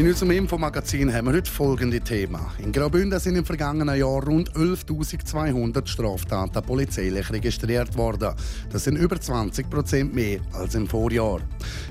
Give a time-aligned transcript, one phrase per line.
[0.00, 2.40] In unserem Infomagazin haben wir heute folgende Themen.
[2.56, 8.34] In Graubünden sind im vergangenen Jahr rund 11.200 Straftaten polizeilich registriert worden.
[8.72, 11.40] Das sind über 20 Prozent mehr als im Vorjahr.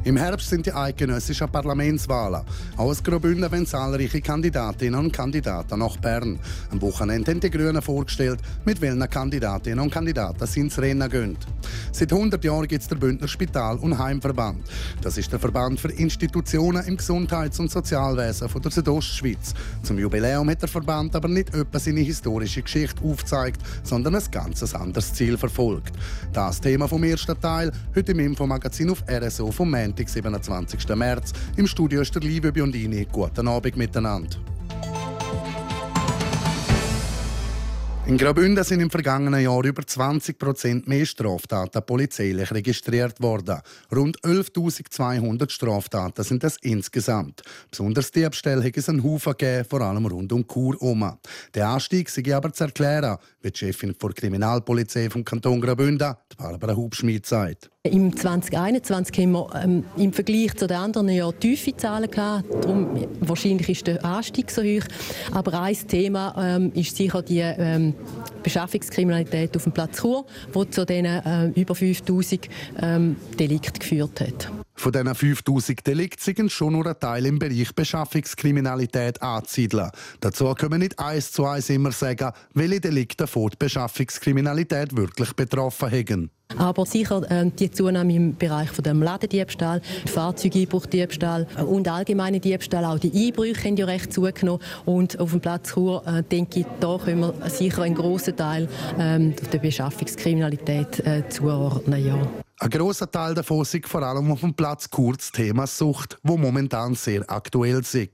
[0.06, 2.42] Im Herbst sind die eidgenössischen Parlamentswahlen.
[2.78, 6.40] Auch aus Graubünden wollen zahlreiche Kandidatinnen und Kandidaten nach Bern.
[6.72, 11.38] Am Wochenende haben die Grünen vorgestellt, mit welchen Kandidatinnen und Kandidaten sie ins Rennen gehen.
[11.92, 14.64] Seit 100 Jahren gibt es den Bündner Spital- und Heimverband.
[15.04, 19.54] Das ist der Verband für Institutionen im Gesundheits- und Sozial Sozialwesen von der Südostschweiz.
[19.84, 24.74] Zum Jubiläum hat der Verband aber nicht etwa seine historische Geschichte aufgezeigt, sondern ein ganz
[24.74, 25.94] anderes Ziel verfolgt.
[26.32, 30.88] Das Thema vom ersten Teil, heute im Infomagazin auf RSO vom Montag, 27.
[30.96, 31.34] März.
[31.58, 33.06] Im Studio ist der Liebe Biondini.
[33.12, 34.38] Guten Abend miteinander.
[38.10, 43.60] In Graubünden sind im vergangenen Jahr über 20 Prozent mehr Straftaten polizeilich registriert worden.
[43.96, 47.44] Rund 11.200 Straftaten sind das insgesamt.
[47.70, 51.20] Besonders Diebstähle hat es einen Haufen gegeben, vor allem rund um Chur herum.
[51.54, 56.76] Der Anstieg sei aber zu erklären, wie die Chefin der Kriminalpolizei vom Kanton Graubünden, Barbara
[56.76, 57.70] Hubschmid, sagt.
[57.84, 62.44] Im 2021 haben wir ähm, im Vergleich zu den anderen Jahren tiefe Zahlen gehabt.
[62.62, 62.90] Darum,
[63.22, 64.84] wahrscheinlich ist der Anstieg so hoch.
[65.32, 67.94] Aber ein Thema ähm, ist sicher die ähm,
[68.44, 72.50] Beschaffungskriminalität auf dem Platz Chur, die zu diesen äh, über 5000
[72.82, 74.52] ähm, Delikten geführt hat.
[74.76, 79.92] Von diesen 5000 Delikten sind schon nur ein Teil im Bereich Beschaffungskriminalität anzusiedeln.
[80.22, 85.92] Dazu können wir nicht eins zu eins immer sagen, welche Delikte von Beschaffungskriminalität wirklich betroffen
[85.92, 86.32] haben.
[86.58, 93.00] Aber sicher äh, die Zunahme im Bereich von dem Ladendiebstahl, Fahrzeugeinbruchdiebstahl und allgemeine Diebstahl, auch
[93.00, 94.62] die Einbrüche haben ja recht zugenommen.
[94.86, 98.68] Und auf dem Platz Chur, äh, denke ich, da können wir sicher einen grossen Teil
[99.00, 102.06] ähm, der Beschaffungskriminalität äh, zuordnen.
[102.06, 102.18] Ja.
[102.62, 106.94] Ein grosser Teil davon ist vor allem auf dem Platz kurz Thema Sucht, wo momentan
[106.94, 107.94] sehr aktuell ist.
[107.94, 108.12] Die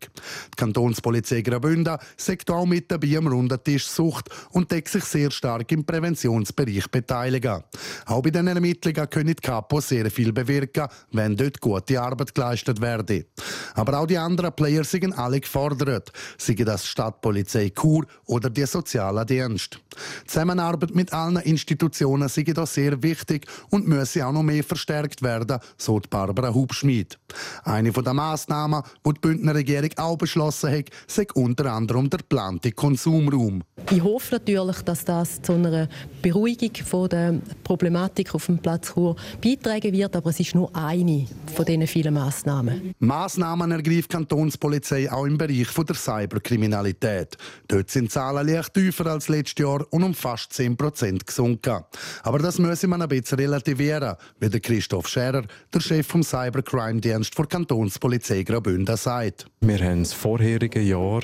[0.56, 5.72] Kantonspolizei Graubünden sagt auch mit dabei am runden Tisch Sucht und deckt sich sehr stark
[5.72, 7.64] im Präventionsbereich beteiligen.
[8.06, 12.80] Auch bei den Ermittlungen können die Kapo sehr viel bewirken, wenn dort gute Arbeit geleistet
[12.80, 13.26] werde.
[13.74, 19.26] Aber auch die anderen Player sind alle gefordert, sei das Stadtpolizei Chur oder die sozialen
[19.26, 19.80] Dienst.
[20.22, 25.22] Die Zusammenarbeit mit allen Institutionen sei da sehr wichtig und müsse auch noch mehr verstärkt
[25.22, 27.18] werden, so Barbara Hubschmid.
[27.64, 32.72] Eine der Massnahmen, die die Bündner Regierung auch beschlossen hat, sei unter anderem der geplante
[32.72, 33.64] Konsumraum.
[33.92, 35.88] Ich hoffe natürlich, dass das zu einer
[36.22, 41.66] Beruhigung der Problematik auf dem Platz Chur beitragen wird, aber es ist nur eine von
[41.66, 42.94] diesen vielen Massnahmen.
[43.00, 47.38] Massnahmen ergreift die Kantonspolizei auch im Bereich der Cyberkriminalität.
[47.68, 51.84] Dort sind die Zahlen leicht tiefer als letztes Jahr und um fast 10 Prozent gesunken.
[52.24, 55.44] Aber das müsse man ein bisschen relativieren wie der Christoph Scherer,
[55.74, 59.48] der Chef vom Cybercrime-Dienst der Kantonspolizei Graubünden, sagt.
[59.62, 61.22] Wir haben das vorherige Jahr,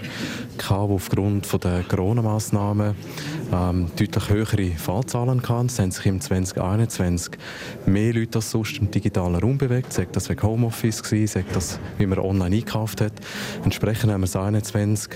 [0.70, 2.96] wo aufgrund der Corona-Massnahmen
[3.52, 5.68] ähm, deutlich höhere Fallzahlen hatten.
[5.68, 7.34] Es haben sich im 2021
[7.86, 9.94] mehr Leute als sonst im digitalen Raum bewegt.
[9.94, 13.14] Sagt das wegen Homeoffice gewesen, sagt das, wie man online eingekauft hat.
[13.64, 15.10] Entsprechend haben wir es 21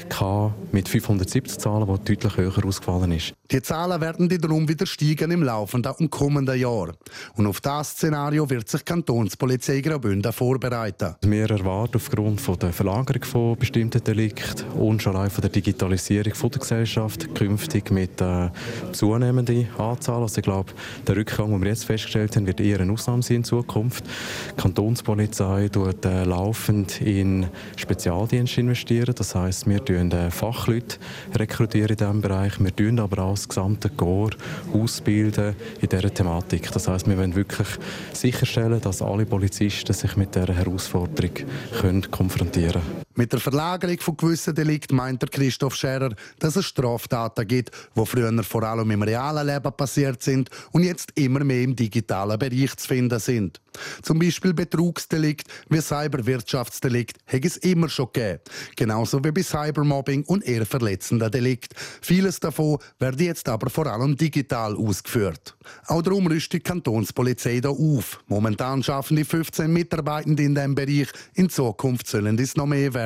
[0.72, 3.34] mit 570 Zahlen, die deutlich höher ausgefallen ist.
[3.51, 6.94] Die Zahlen werden darum wieder steigen im laufenden und kommenden Jahr.
[7.35, 11.16] Und auf das Szenario wird sich die Kantonspolizei Graubünden vorbereiten.
[11.22, 16.34] Wir erwarten aufgrund von der Verlagerung von bestimmten Delikten und schon allein von der Digitalisierung
[16.34, 18.50] von der Gesellschaft künftig mit äh,
[18.91, 20.22] zunehmenden Anzahl.
[20.22, 20.73] Also ich glaube,
[21.07, 24.05] der Rückgang, den wir jetzt festgestellt haben, wird eher eine Ausnahme sein in Zukunft.
[24.51, 29.13] Die Kantonspolizei tut äh, laufend in Spezialdienste investieren.
[29.16, 30.97] Das heißt, wir rekrutieren äh, Fachleute
[31.35, 32.59] rekrutieren in diesem Bereich.
[32.59, 34.38] Wir tun aber auch das gesamte Korps
[34.73, 36.72] ausbilden in dieser Thematik.
[36.72, 37.68] Das heißt, wir wollen wirklich
[38.13, 41.32] sicherstellen, dass alle Polizisten sich mit dieser Herausforderung
[41.79, 43.04] können konfrontieren können.
[43.17, 48.06] Mit der Verlagerung von gewissen Delikten meint der Christoph Scherer, dass es Straftaten gibt, die
[48.06, 52.76] früher vor allem im realen Leben passiert sind und jetzt immer mehr im digitalen Bereich
[52.76, 53.62] zu finden sind.
[54.02, 58.40] Zum Beispiel Betrugsdelikt wie Cyberwirtschaftsdelikt hat es immer schon gegeben.
[58.76, 61.73] Genauso wie bei Cybermobbing und eher verletzenden Delikt.
[62.02, 65.56] Vieles davon werde jetzt aber vor allem digital ausgeführt.
[65.88, 68.20] Auch darum rüstet die Kantonspolizei da auf.
[68.28, 71.08] Momentan schaffen die 15 Mitarbeitende in diesem Bereich.
[71.34, 73.04] In Zukunft sollen es noch mehr werden.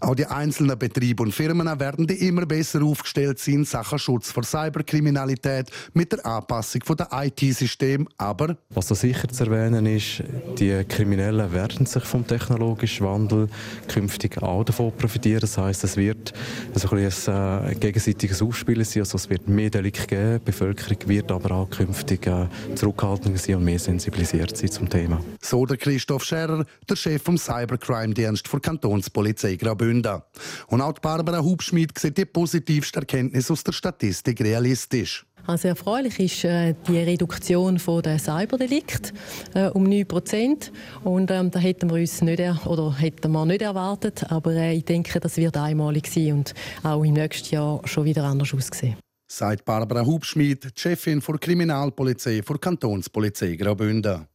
[0.00, 4.30] Auch die einzelnen Betriebe und Firmen werden die immer besser aufgestellt sein in Sachen Schutz
[4.30, 8.08] vor Cyberkriminalität mit der Anpassung der IT-System.
[8.16, 10.22] Aber was da sicher zu erwähnen ist,
[10.58, 13.48] die Kriminellen werden sich vom technologischen Wandel
[13.88, 15.40] künftig auch davon profitieren.
[15.40, 16.32] Das heißt, es wird
[16.74, 19.02] also ein, ein äh, gegenseitiges Aufspielen sein.
[19.02, 20.38] Also es wird mehr Delikte geben.
[20.38, 25.20] Die Bevölkerung wird aber auch künftig äh, zurückhaltender sein und mehr sensibilisiert sein zum Thema.
[25.40, 30.22] So der Christoph Scherer, der Chef vom Cybercrime-Dienst der Kantonspolizei Graubünden.
[30.68, 35.24] Und auch Barbara Hubschmidt sieht die positivste Erkenntnis aus der Statistik realistisch.
[35.46, 39.14] Also erfreulich ist äh, die Reduktion von der Cyberdelikt
[39.54, 40.72] äh, um 9 Prozent
[41.04, 44.84] und ähm, da hätten wir uns nicht oder hätten wir nicht erwartet, aber äh, ich
[44.84, 48.96] denke, das wird einmalig sein und auch im nächsten Jahr schon wieder anders aussehen.
[49.26, 54.26] Sagt Barbara Hubschmidt, Chefin der Kriminalpolizei der Kantonspolizei Graubünden.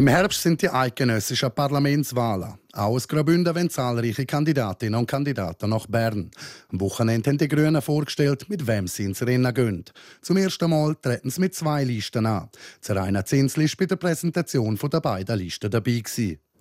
[0.00, 2.54] Im Herbst sind die eidgenössischen Parlamentswahlen.
[2.72, 6.30] Auch aus Graubünden wollen zahlreiche Kandidatinnen und Kandidaten nach Bern.
[6.72, 9.84] Am Wochenende haben die Grünen vorgestellt, mit wem sie ins Rennen gehen.
[10.22, 12.48] Zum ersten Mal treten sie mit zwei Listen an.
[12.80, 16.02] Zeraina Zinsli war bei der Präsentation der beiden Listen dabei.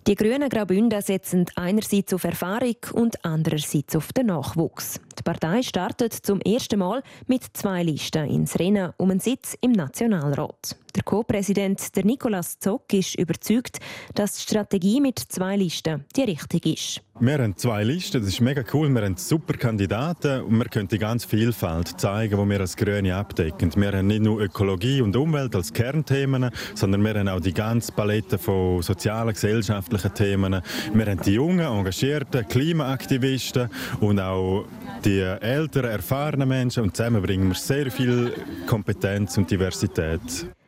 [0.05, 4.99] Die Grünen Graubünden setzen einerseits auf Erfahrung und andererseits auf den Nachwuchs.
[5.19, 9.73] Die Partei startet zum ersten Mal mit zwei Listen ins Rennen um einen Sitz im
[9.73, 10.77] Nationalrat.
[10.95, 13.79] Der Co-Präsident Nicolas Zock ist überzeugt,
[14.15, 17.01] dass die Strategie mit zwei Listen die richtige ist.
[17.21, 18.87] Wir haben zwei Listen, das ist mega cool.
[18.89, 23.13] Wir haben super Kandidaten und wir können die ganze Vielfalt zeigen, die wir als Grüne
[23.13, 23.71] abdecken.
[23.75, 27.91] Wir haben nicht nur Ökologie und Umwelt als Kernthemen, sondern wir haben auch die ganze
[27.91, 30.61] Palette von sozialen, gesellschaftlichen Themen.
[30.93, 33.69] Wir haben die jungen, engagierten Klimaaktivisten
[33.99, 34.65] und auch
[35.03, 38.33] die älteren, erfahrenen Menschen und zusammen bringen wir sehr viel
[38.67, 40.21] Kompetenz und Diversität.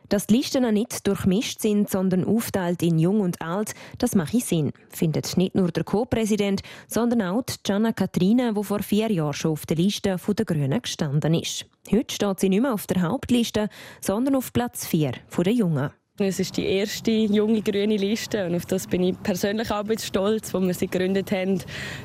[0.08, 4.72] Dass die Listen nicht durchmischt sind, sondern aufteilt in Jung und Alt, das macht Sinn,
[4.90, 9.64] findet nicht nur der Co-Präsident, sondern auch Gianna Katrina, die vor vier Jahren schon auf
[9.64, 11.64] der Liste der Grünen gestanden ist.
[11.90, 13.70] Heute steht sie nicht mehr auf der Hauptliste,
[14.02, 15.90] sondern auf Platz 4 der Jungen.
[16.22, 20.54] Es ist die erste junge grüne Liste und auf das bin ich persönlich auch stolz,
[20.54, 21.60] wo wir sie gegründet haben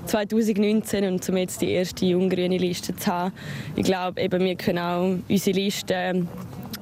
[0.06, 3.34] 2019 und um jetzt die erste junge grüne Liste zu haben.
[3.76, 6.26] Ich glaube, eben, wir können auch unsere Liste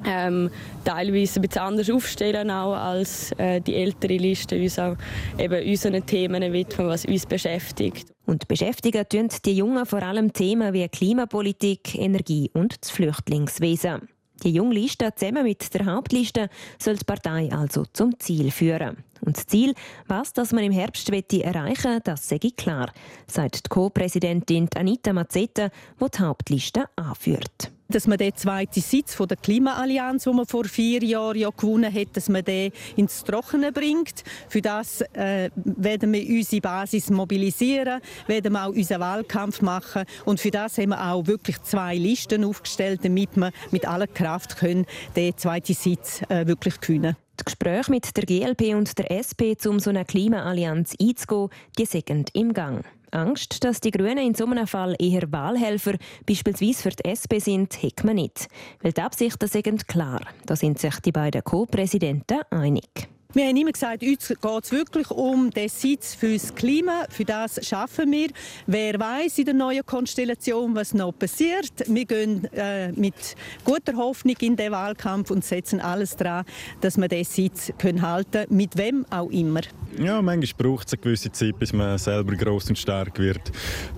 [0.06, 0.50] ähm,
[0.84, 4.96] teilweise ein bisschen anders aufstellen auch als äh, die ältere Liste, uns auch
[5.38, 8.12] eben unseren Themen widmen, was uns beschäftigt.
[8.24, 14.08] Und beschäftigen tun die Jungen vor allem Themen wie Klimapolitik, Energie und das Flüchtlingswesen.
[14.42, 16.48] Die Jungliste zusammen mit der Hauptliste
[16.78, 18.98] soll die Partei also zum Ziel führen.
[19.20, 19.74] Und das Ziel,
[20.06, 22.92] was das man im Herbst erreichen will, das sei klar,
[23.26, 29.28] sagt die Co-Präsidentin Anita Mazzetta, die die Hauptliste anführt dass man den zweiten Sitz von
[29.28, 33.72] der Klimaallianz, den man vor vier Jahren ja gewonnen hat, dass man den ins Trockene
[33.72, 34.24] bringt.
[34.48, 40.40] Für das äh, werden wir unsere Basis mobilisieren, werden wir auch unseren Wahlkampf machen und
[40.40, 44.86] für das haben wir auch wirklich zwei Listen aufgestellt, damit wir mit aller Kraft können
[45.14, 47.16] den zweiten Sitz äh, wirklich gewinnen.
[47.38, 52.30] Die Gespräche mit der GLP und der SP, um so eine Klimaallianz einzugehen, die sind
[52.34, 52.84] im Gang.
[53.10, 55.94] Angst, dass die Grünen in so einem Fall eher Wahlhelfer,
[56.26, 58.48] beispielsweise für die SP sind, hat man nicht.
[58.82, 60.20] Weil die Absichten sind klar.
[60.46, 63.08] Da sind sich die beiden Co-Präsidenten einig.
[63.36, 67.04] Wir haben immer gesagt, uns geht es wirklich um den Sitz fürs Klima.
[67.10, 68.28] Für das schaffen wir.
[68.66, 71.70] Wer weiß in der neuen Konstellation, was noch passiert.
[71.86, 76.46] Wir gehen äh, mit guter Hoffnung in den Wahlkampf und setzen alles daran,
[76.80, 79.60] dass wir diesen Sitz können halten mit wem auch immer.
[79.98, 83.52] Ja, manchmal braucht es eine gewisse Zeit, bis man selber groß und stark wird.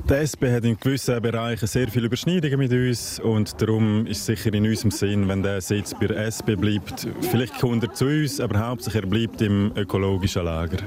[0.09, 4.27] Die SP hat in gewissen Bereichen sehr viele Überschneidungen mit uns und darum ist es
[4.27, 7.09] sicher in unserem Sinn, wenn der Sitz bei der SP bleibt.
[7.31, 10.79] Vielleicht kommt er zu uns, aber hauptsächlich er bleibt bleibt im ökologischen Lager.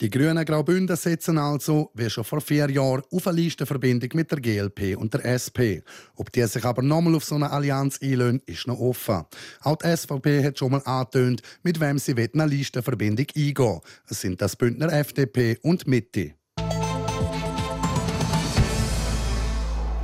[0.00, 4.40] Die Grünen Graubünden setzen also, wie schon vor vier Jahren, auf eine Listenverbindung mit der
[4.40, 5.84] GLP und der SP.
[6.16, 9.24] Ob die sich aber nochmal auf so eine Allianz einlösen, ist noch offen.
[9.60, 14.40] Auch die SVP hat schon mal angetönt, mit wem sie eine Listenverbindung eingehen Es sind
[14.40, 16.32] das Bündner FDP und Mitte.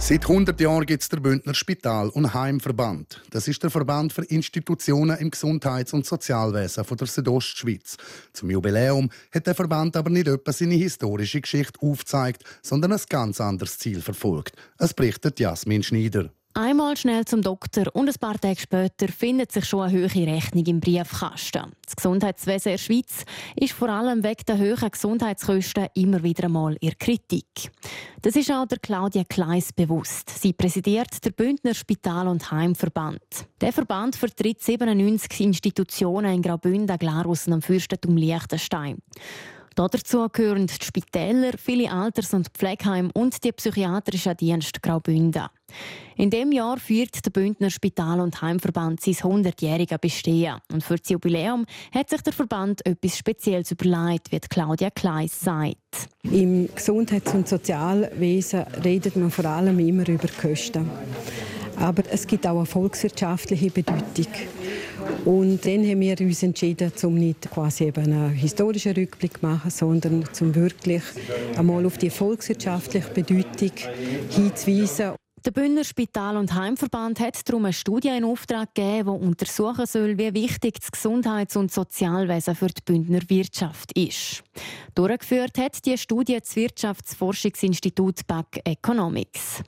[0.08, 3.24] Seit 100 Jahren gibt es den Bündner Spital- und Heimverband.
[3.30, 7.96] Das ist der Verband für Institutionen im Gesundheits- und Sozialwesen von der Südostschweiz.
[8.32, 13.40] Zum Jubiläum hat der Verband aber nicht etwa seine historische Geschichte aufgezeigt, sondern ein ganz
[13.40, 14.54] anderes Ziel verfolgt.
[14.78, 16.30] Es berichtet Jasmin Schneider.
[16.58, 20.64] Einmal schnell zum Doktor und ein paar Tage später findet sich schon eine höhere Rechnung
[20.64, 21.70] im Briefkasten.
[21.84, 23.24] Das Gesundheitswesen in der Schweiz
[23.56, 27.70] ist vor allem wegen der hohen Gesundheitskosten immer wieder einmal in Kritik.
[28.22, 30.30] Das ist auch der Claudia Kleis bewusst.
[30.30, 33.20] Sie präsidiert der Bündner Spital- und Heimverband.
[33.60, 39.02] Der Verband vertritt 97 Institutionen in Graubünden, Glarus und am Fürstentum Liechtenstein.
[39.74, 45.50] Dazu gehören die Spitäler, viele Alters- und Pflegeheime und die psychiatrische Dienst Graubünden.
[46.18, 50.56] In dem Jahr führt der Bündner Spital- und Heimverband sein 100-jähriges Bestehen.
[50.72, 55.76] Und für das Jubiläum hat sich der Verband etwas Spezielles überlegt, wie Claudia Kleis sagt.
[56.22, 60.88] Im Gesundheits- und Sozialwesen redet man vor allem immer über Kosten.
[61.78, 64.32] Aber es gibt auch eine volkswirtschaftliche Bedeutung.
[65.26, 69.70] Und dann haben wir uns entschieden, um nicht quasi eben einen historischen Rückblick zu machen,
[69.70, 71.02] sondern zum wirklich
[71.58, 73.72] einmal auf die volkswirtschaftliche Bedeutung
[74.30, 75.12] hinzuweisen.
[75.44, 80.18] Der Bündner Spital- und Heimverband hat darum eine Studie in Auftrag gegeben, die untersuchen soll,
[80.18, 84.42] wie wichtig das Gesundheits- und Sozialwesen für die Bündner Wirtschaft ist.
[84.96, 89.62] Durchgeführt hat die Studie das Wirtschaftsforschungsinstitut BAC Economics.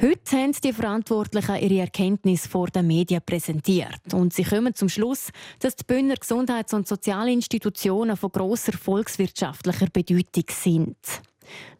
[0.00, 4.14] Heute haben die Verantwortlichen ihre Erkenntnisse vor den Medien präsentiert.
[4.14, 10.44] Und sie kommen zum Schluss, dass die Bündner Gesundheits- und Sozialinstitutionen von grosser volkswirtschaftlicher Bedeutung
[10.48, 10.96] sind.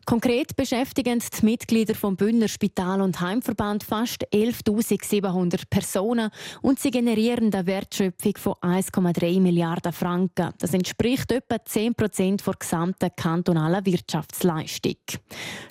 [0.09, 6.31] Konkret beschäftigen die Mitglieder vom Bündner Spital- und Heimverband fast 11.700 Personen
[6.63, 10.55] und sie generieren eine Wertschöpfung von 1,3 Milliarden Franken.
[10.61, 14.97] Das entspricht etwa 10 Prozent der gesamten kantonalen Wirtschaftsleistung.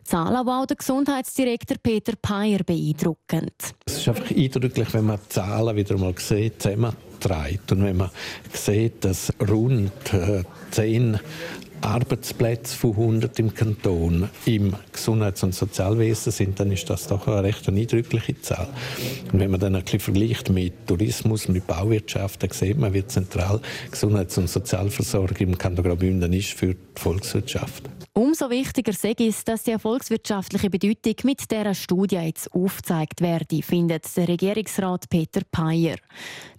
[0.04, 3.56] Zahlen, die auch der Gesundheitsdirektor Peter Peyer beeindruckend.
[3.86, 8.12] Es ist einfach eindrücklich, wenn man die Zahlen wieder mal sieht, zusammenträgt und wenn man
[8.54, 9.92] sieht, dass rund
[10.72, 11.18] 10 äh,
[11.82, 17.44] Arbeitsplätze von 100 im Kanton im Gesundheits- und Sozialwesen sind, dann ist das doch eine
[17.44, 18.68] recht eindrückliche Zahl.
[19.32, 23.06] Und wenn man dann ein bisschen vergleicht mit Tourismus, mit Bauwirtschaft, dann sieht man, wie
[23.06, 27.84] zentral Gesundheits- und Sozialversorgung im Kanton Graubünden ist für die Volkswirtschaft.
[28.18, 34.06] Umso wichtiger sage ich, dass die volkswirtschaftliche Bedeutung mit dieser Studie jetzt aufgezeigt werde, findet
[34.18, 35.98] der Regierungsrat Peter Peyer.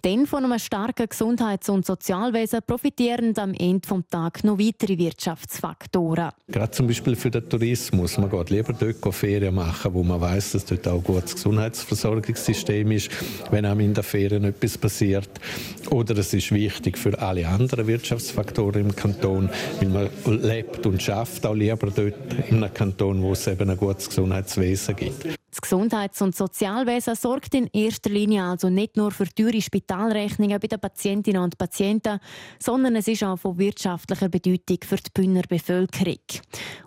[0.05, 6.29] Denn von einem starken Gesundheits- und Sozialwesen profitieren am Ende des Tages noch weitere Wirtschaftsfaktoren.
[6.47, 8.17] Gerade zum Beispiel für den Tourismus.
[8.17, 12.91] Man geht lieber dort Ferien machen, wo man weiß, dass dort auch ein gutes Gesundheitsversorgungssystem
[12.91, 13.09] ist,
[13.49, 15.29] wenn einem in den Ferien etwas passiert.
[15.89, 19.49] Oder es ist wichtig für alle anderen Wirtschaftsfaktoren im Kanton,
[19.79, 22.13] weil man lebt und schafft auch lieber dort
[22.49, 25.39] in einem Kanton, wo es eben ein gutes Gesundheitswesen gibt.
[25.59, 30.67] Das Gesundheits- und Sozialwesen sorgt in erster Linie also nicht nur für teure Spitalrechnungen bei
[30.67, 32.19] den Patientinnen und Patienten,
[32.59, 36.19] sondern es ist auch von wirtschaftlicher Bedeutung für die Bündner Bevölkerung.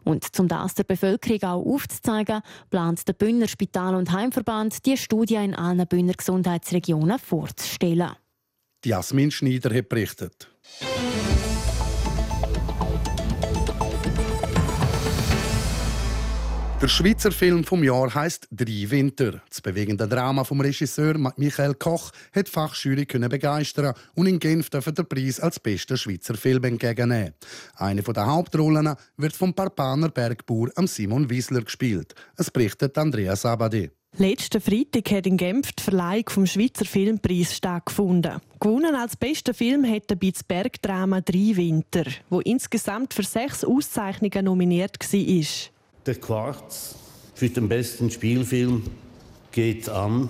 [0.05, 5.35] Und um das der Bevölkerung auch aufzuzeigen, plant der Bündner Spital- und Heimverband, die Studie
[5.35, 8.13] in allen Bündner Gesundheitsregionen vorzustellen.
[8.87, 10.49] Jasmin Schneider hat berichtet.
[16.83, 19.41] Der Schweizer Film vom Jahr heißt Drei Winter.
[19.49, 24.69] Das bewegende Drama vom Regisseur Michael Koch hat die Fachjury können begeistern und in Genf
[24.69, 27.35] dürfen den Preis als bester Schweizer Film entgegennehmen.
[27.77, 32.17] Eine der Hauptrollen wird vom Parpaner Bergbauer Simon Wiesler gespielt.
[32.37, 33.89] Es berichtet Andreas Abadi.
[34.17, 38.41] Letzten Freitag hat in Genf die Verleihung vom Schweizer Filmpreis stattgefunden.
[38.59, 44.99] Gewonnen als bester Film hat der Bergdrama «Drei Winter», wo insgesamt für sechs Auszeichnungen nominiert
[45.01, 45.72] war.
[46.05, 46.97] Der Quarz
[47.33, 48.83] für den besten Spielfilm
[49.53, 50.29] geht an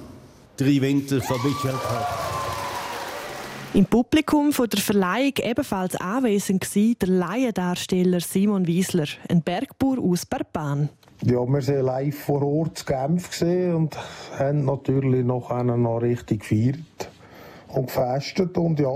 [0.58, 3.72] Drei Winter von Michael Koch.
[3.72, 10.26] Im Publikum von der Verleihung ebenfalls anwesend war der Laiendarsteller Simon Wiesler, ein Bergbauer aus
[10.26, 10.90] Barpan.
[11.22, 13.96] Ja, wir waren live vor Ort zu Genf und
[14.38, 17.10] haben natürlich noch, noch richtig gefeiert
[17.68, 18.58] und gefestet.
[18.58, 18.92] Und ja,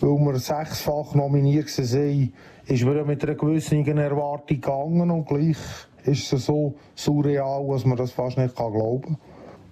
[0.00, 2.32] weil wir sechsfach nominiert waren,
[2.68, 5.56] ist man mit einer gewissen Erwartung gegangen und gleich
[6.04, 9.18] ist es so surreal, dass man das fast nicht glauben kann.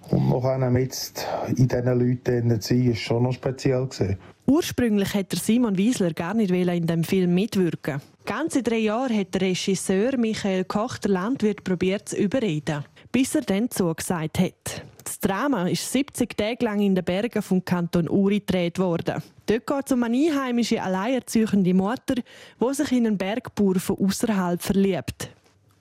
[0.09, 4.17] Und noch einem jetzt in diesen Leuten zu sein, ist schon noch speziell gewesen.
[4.45, 8.01] Ursprünglich hätte Simon Wiesler gar nicht in dem Film mitwirken.
[8.25, 13.41] Ganze drei Jahre hat der Regisseur Michael Koch der Landwirt probiert zu überreden, bis er
[13.41, 14.85] dann zugesagt hat.
[15.07, 19.23] Das Drama ist 70 Tage lang in den Bergen vom Kanton Uri gedreht worden.
[19.45, 24.61] Dort geht es um eine einheimische, alleinerziehende Mutter, die sich in einen Bergbauer von außerhalb
[24.61, 25.29] verliebt.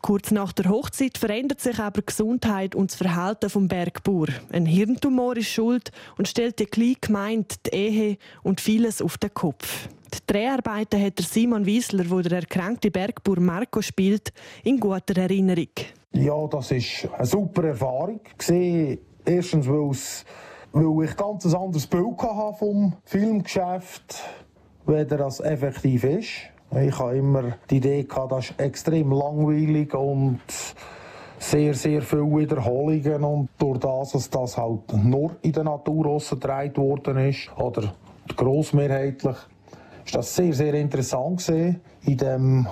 [0.00, 4.28] Kurz nach der Hochzeit verändert sich aber die Gesundheit und das Verhalten vom Bergbauer.
[4.52, 9.34] Ein Hirntumor ist schuld und stellt die kleine Gemeinde, die Ehe und vieles auf den
[9.34, 9.88] Kopf.
[10.14, 15.66] Die Dreharbeiten hat Simon Wiesler, wo der erkrankte Bergbauer Marco spielt, in guter Erinnerung.
[16.12, 18.20] Ja, das ist eine super Erfahrung.
[19.28, 24.22] Erstens, weil ich ganz ein anderes Bild hatte vom Filmgeschäft,
[24.86, 26.28] weder das effektiv ist.
[26.70, 30.40] Ich habe immer die Idee gehabt, das ist extrem langweilig und
[31.38, 36.76] sehr, sehr viele Wiederholungen und durch das, dass das halt nur in der Natur ausgetragen
[36.76, 37.94] worden ist, oder
[38.36, 39.36] grossmehrheitlich,
[40.04, 42.66] ist das sehr, sehr interessant gesehen in dem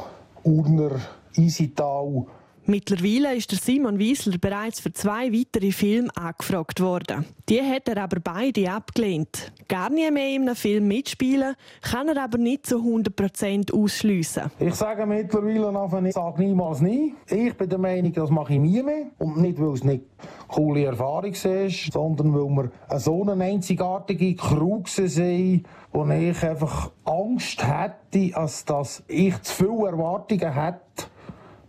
[0.44, 1.00] Urner
[1.34, 2.26] Isital
[2.66, 7.26] Mittlerweile ist der Simon Wiesler bereits für zwei weitere Filme angefragt worden.
[7.50, 9.52] Die hat er aber beide abgelehnt.
[9.68, 14.50] Gar nie mehr in einem Film mitspielen, kann er aber nicht zu 100% ausschliessen.
[14.58, 17.14] Ich sage mittlerweile einfach, ich sage niemals nie.
[17.28, 19.08] Ich bin der Meinung, das mache ich nie mehr.
[19.18, 20.04] Und nicht, weil es nicht
[20.48, 27.62] coole Erfahrung ist, sondern weil wir so eine einzigartige Crew sind, wo ich einfach Angst
[27.62, 28.30] hätte,
[28.64, 31.13] dass ich zu viele Erwartungen hätte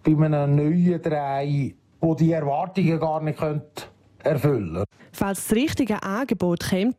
[0.05, 3.39] bei einem neuen Dreh, wo die Erwartungen gar nicht
[4.23, 4.85] erfüllen könnte.
[5.11, 6.93] Falls das richtige Angebot käme,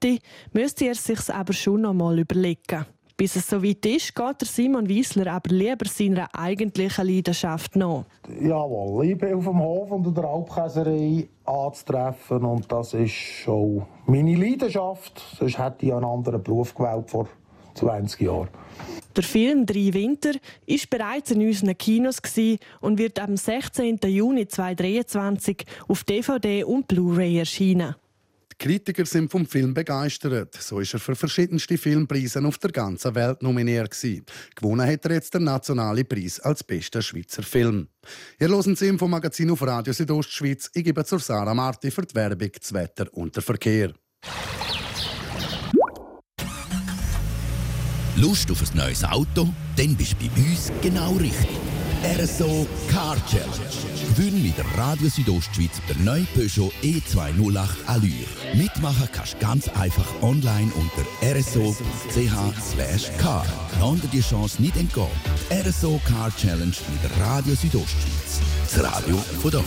[0.53, 2.87] müsste er sich aber schon noch mal überlegen.
[3.19, 8.05] Bis es soweit ist, geht der Simon Wiesler aber lieber seiner eigentlichen Leidenschaft nach.
[8.41, 14.37] Jawohl, ich bin auf dem Hof und der Alpkäserei anzutreffen und das ist schon meine
[14.37, 15.19] Leidenschaft.
[15.39, 17.27] Sonst hätte ich einen anderen Beruf gewählt vor
[17.77, 18.49] 20 Jahren.
[19.17, 22.21] Der Film «Drei Winter» war bereits in unseren Kinos
[22.81, 23.99] und wird am 16.
[24.05, 27.95] Juni 2023 auf DVD und Blu-ray erscheinen.
[28.53, 30.55] Die Kritiker sind vom Film begeistert.
[30.55, 33.95] So ist er für verschiedenste Filmpreise auf der ganzen Welt nominiert
[34.55, 37.89] Gewonnen hat er jetzt den nationalen Preis als bester Schweizer Film.
[38.39, 40.71] Ihr hören das Infomagazin auf Radio Südostschweiz.
[40.75, 43.93] Ich gebe zur Sarah Marti für die Werbung, das Wetter und den Verkehr.
[48.17, 49.49] Lust auf ein neues Auto?
[49.77, 51.49] Dann bist du bei uns genau richtig.
[52.03, 53.69] RSO Car Challenge.
[54.17, 58.27] Gewinn mit der Radio Südostschweiz der neue Peugeot E208 Allure.
[58.55, 63.45] Mitmachen kannst du ganz einfach online unter rso.ch car.
[63.81, 65.07] Lass dir die Chance nicht entgehen.
[65.51, 68.41] RSO Car Challenge mit der Radio Südostschweiz.
[68.73, 69.65] Das Radio von dort.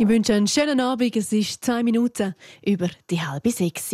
[0.00, 1.16] Ich wünsche einen schönen Abend.
[1.16, 3.90] Es ist zwei Minuten über die halbe sechs.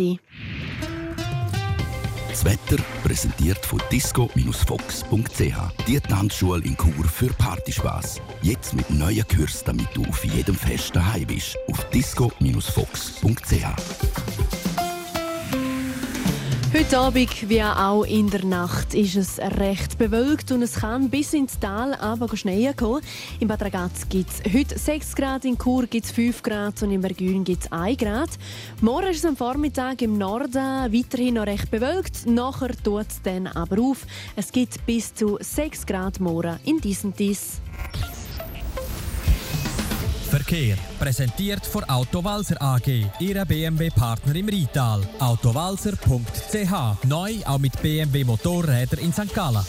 [2.29, 5.87] Das Wetter präsentiert von disco-fox.ch.
[5.87, 8.21] Die Tanzschule in Chur für Partyspaß.
[8.43, 11.57] Jetzt mit neuen Kurs, damit du auf jedem Fest daheim bist.
[11.71, 13.65] Auf disco-fox.ch.
[16.77, 21.33] Heute Abend wie auch in der Nacht ist es recht bewölkt und es kann bis
[21.33, 23.01] ins Tal aber schneien kommen.
[23.39, 26.91] In Bad Ragaz gibt es heute 6 Grad, in Chur gibt es 5 Grad und
[26.91, 28.29] in Bergün gibt es 1 Grad.
[28.81, 33.47] Morgen ist es am Vormittag im Norden weiterhin noch recht bewölkt, nachher tut es dann
[33.47, 34.05] aber auf.
[34.35, 37.61] Es gibt bis zu 6 Grad morgen in diesem Dies.
[40.35, 40.75] Verkehr.
[40.99, 45.01] Präsentiert von Autowalzer AG, Ihrer BMW-Partner im Rital.
[45.17, 47.05] Autowalzer.ch.
[47.05, 49.33] Neu auch mit BMW Motorräder in St.
[49.33, 49.63] Gallen.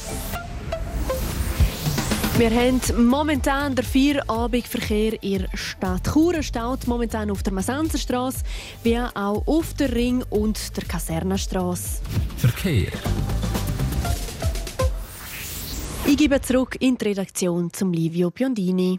[2.36, 6.42] Wir haben momentan den Feierabendverkehr in der Stadt Chur.
[6.42, 8.38] staut momentan auf der Masanzerstraße,
[8.82, 12.00] wie auch auf der Ring und der Kasernenstraße.
[12.38, 12.90] Verkehr.
[16.06, 18.98] Ich gebe zurück in die Redaktion zum Livio Biondini.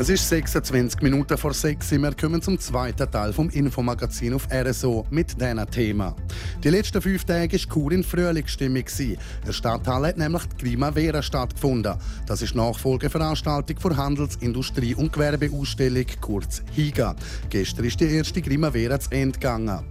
[0.00, 5.06] Es ist 26 Minuten vor 6 Wir kommen zum zweiten Teil vom Infomagazin auf RSO
[5.10, 6.16] mit diesem Thema.
[6.64, 8.84] Die letzten fünf Tage war Kur in Frühlingsstimmung.
[8.98, 11.96] In der Stadthalle hat nämlich die Primavera stattgefunden.
[12.26, 17.14] Das ist Nachfolgeveranstaltung für Handels-, Industrie- und Gewerbeausstellung, kurz HIGA.
[17.50, 19.84] Gestern ist die erste Primavera zu Ende gegangen.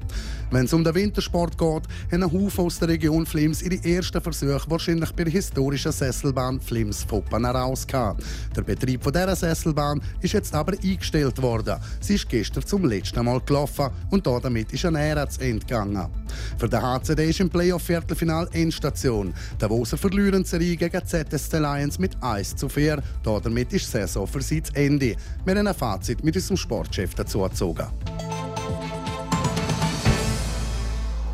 [0.52, 4.20] Wenn es um den Wintersport geht, haben ein Haufen aus der Region Flims ihre ersten
[4.20, 8.24] Versuche wahrscheinlich bei der historischen Sesselbahn Flims-Foppen herausgehabt.
[8.56, 11.78] Der Betrieb dieser Sesselbahn ist jetzt aber eingestellt worden.
[12.00, 16.08] Sie ist gestern zum letzten Mal gelaufen und damit ist ein Ära zu Ende gegangen.
[16.58, 19.34] Für den HCD ist im Playoff-Viertelfinal Endstation.
[19.62, 23.02] Der Woser verlieren Serie gegen ZSC Lions mit 1 zu 4.
[23.24, 25.16] Damit ist die Saison für sie zu Ende.
[25.46, 27.88] Wir haben ein Fazit mit unserem Sportchef dazu gezogen.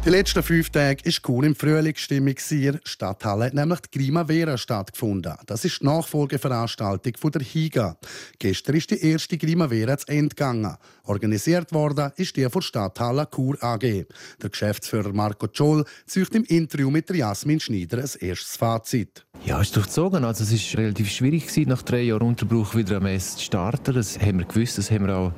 [0.06, 2.36] Die letzten fünf Tage war cool im Frühlingsstimmung.
[2.52, 5.34] In Stadthalle hat nämlich die Primavera stattgefunden.
[5.48, 7.98] Das ist die Nachfolgeveranstaltung der HIGA.
[8.38, 10.78] Gestern ist die erste Primavera zu Ende gegangen.
[11.06, 14.06] Organisiert worden ist die von Stadthalle Kur AG.
[14.44, 19.25] Der Geschäftsführer Marco Scholl zieht im Interview mit Jasmin Schneider ein erstes Fazit.
[19.44, 20.24] Ja, es ist durchzogen.
[20.24, 23.94] Also es ist relativ schwierig gewesen, nach drei Jahren Unterbruch wieder am Messe zu starten.
[23.94, 25.32] Das haben wir gewusst, das haben wir auch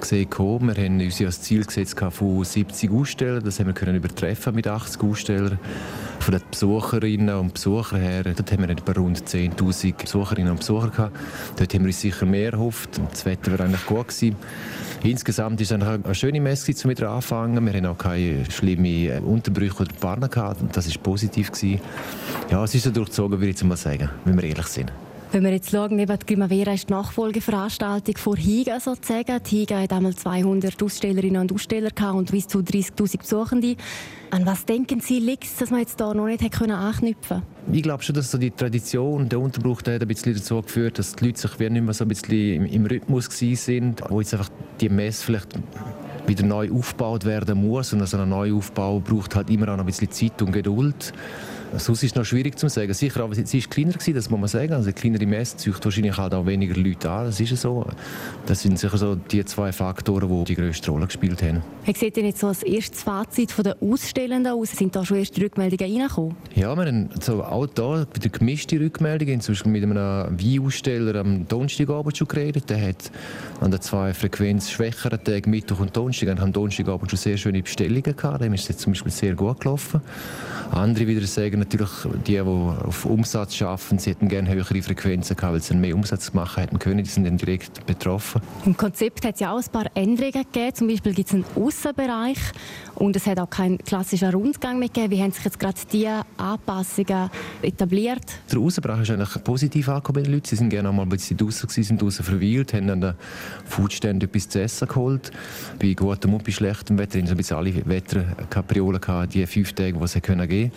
[0.00, 0.28] gesehen.
[0.30, 3.44] Wir haben uns als Ziel gesetzt von 70 Ausstellern.
[3.44, 5.58] Das haben wir können übertreffen mit 80 Ausstellern.
[6.20, 10.88] Von den Besucherinnen und Besuchern her, dort haben wir etwa rund 10'000 Besucherinnen und Besucher
[10.88, 11.16] gehabt.
[11.56, 13.00] Dort haben wir uns sicher mehr erhofft.
[13.10, 14.36] Das Wetter war eigentlich gut gewesen.
[15.02, 17.64] Insgesamt ist es eine schöne Messe zum wieder anfangen.
[17.64, 20.60] Wir haben auch keine schlimmen Unterbrüche oder Pannen gehabt.
[20.72, 21.50] Das war positiv.
[22.50, 24.92] Ja, es ist so durchzogen, würde ich mal sagen, wenn wir ehrlich sind.
[25.32, 29.40] Wenn wir jetzt schauen, eben die Primavera ist die Nachfolgeveranstaltung von HIGA sozusagen.
[29.44, 33.76] Die HIGA hat einmal 200 Ausstellerinnen und Aussteller und bis zu 30'000 Besuchende.
[34.32, 38.16] An was denken Sie, liegt dass man jetzt da noch nicht anknüpfen Ich glaube schon,
[38.16, 41.38] dass so die Tradition, der Unterbruch der hat ein bisschen dazu geführt, dass die Leute
[41.38, 45.50] sich nicht mehr so ein bisschen im, Rhythmus sind, wo jetzt einfach die Messe vielleicht
[46.26, 47.92] wieder neu aufgebaut werden muss.
[47.92, 51.12] Und so ein Neuaufbau braucht halt immer auch noch ein bisschen Zeit und Geduld.
[51.76, 52.92] Sonst ist es noch schwierig zu sagen.
[52.92, 54.72] Sicher, aber sie war kleiner, gewesen, das muss man sagen.
[54.72, 57.26] Also eine kleinere Messe zieht wahrscheinlich halt auch weniger Leute an.
[57.26, 57.86] Das ist so.
[58.46, 61.62] Das sind sicher so die zwei Faktoren, die die grösste Rolle gespielt haben.
[61.84, 64.72] Wie sieht denn jetzt so als erstes Fazit von den Ausstellenden aus?
[64.72, 66.36] Sind da schon erste Rückmeldungen reingekommen?
[66.54, 69.40] Ja, wir haben so auch da wieder gemischte Rückmeldungen.
[69.40, 69.96] Zum Beispiel mit einem
[70.40, 72.68] Weinaussteller am Donnerstagabend schon geredet.
[72.68, 73.10] Der hat
[73.60, 78.42] an den zwei frequenzschwächeren Tagen, Mittwoch und Donnerstag, am Donnerstagabend schon sehr schöne Bestellungen gehabt.
[78.42, 80.00] Dem ist es zum Beispiel sehr gut gelaufen.
[80.72, 81.90] Andere wieder sagen natürlich,
[82.26, 86.32] die, die auf Umsatz schaffen, sie hätten gerne höhere Frequenzen gehabt, weil sie mehr Umsatz
[86.32, 87.04] machen hätten können.
[87.04, 88.42] Die sind dann direkt betroffen.
[88.66, 90.74] Im Konzept hat es ja auch ein paar Änderungen gegeben.
[90.74, 92.38] Zum Beispiel gibt es einen Aussenbereich
[92.96, 95.12] und es hat auch keinen klassischen Rundgang mehr gegeben.
[95.12, 97.30] Wie haben sich jetzt gerade diese Anpassungen
[97.62, 98.24] etabliert?
[98.50, 100.46] Der Aussenbereich ist eigentlich positiv angekommen bei den Leuten.
[100.46, 103.14] Sie sind gerne einmal ein bisschen draußen gewesen, sind draußen verweilt, haben an den
[103.66, 105.30] Foodständen etwas zu essen geholt.
[105.78, 109.72] Bei gutem und bei schlechtem Wetter haben sie ein bisschen alle Wetterkapriolen gehabt, die fünf
[109.72, 110.72] Tage, die sie können geben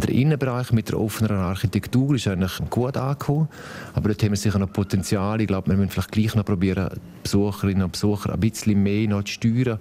[0.00, 3.48] der Innenbereich mit der offeneren Architektur ist eigentlich gut angekommen.
[3.94, 5.40] Aber dort haben wir sicher noch Potenzial.
[5.40, 6.90] Ich glaube, wir müssen vielleicht gleich noch probieren,
[7.22, 9.78] Besucherinnen und Besucher ein bisschen mehr noch zu steuern.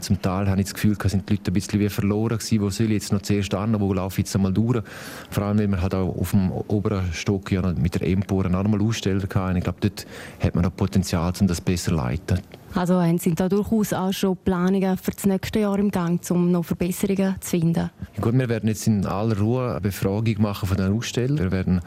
[0.00, 2.60] Zum Teil habe ich das Gefühl, sind die Leute ein bisschen wie verloren gewesen.
[2.60, 3.80] Wo soll ich jetzt noch zuerst an?
[3.80, 4.82] Wo laufe ich jetzt einmal durch?
[5.30, 8.64] Vor allem, weil wir halt auch auf dem oberen Stock ja mit der Empore noch
[8.64, 9.56] einmal Aussteller hatten.
[9.56, 10.06] Ich glaube, dort
[10.40, 12.40] hat man noch Potenzial, um das besser zu leiten.
[12.74, 16.64] Also sind da durchaus auch schon Planungen für das nächste Jahr im Gang, um noch
[16.64, 17.90] Verbesserungen zu finden?
[18.20, 21.38] Gut, wir werden jetzt in aller Ruhe eine Befragung machen von den Ausstellern.
[21.38, 21.80] Wir werden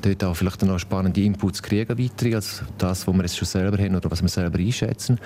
[0.00, 3.76] dort auch vielleicht noch spannende Inputs kriegen, weitere, als das, was wir jetzt schon selber
[3.78, 5.18] haben oder was wir selber einschätzen.